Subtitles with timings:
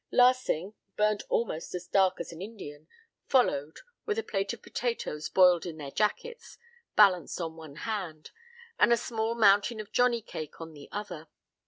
[0.11, 2.87] Larsing, burnt almost as dark as an Indian,
[3.27, 6.57] followed with a plate of potatoes boiled in their jackets
[6.95, 8.31] balanced on one hand,
[8.79, 11.27] and a small mountain of johnny cake on the other.